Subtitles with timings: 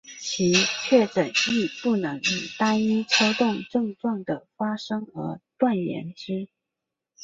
[0.19, 2.23] 其确诊亦不能以
[2.57, 6.49] 单一抽动症状的发生而断言之。